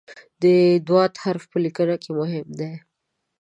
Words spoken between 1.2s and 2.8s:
حرف په لیکنه کې مهم دی.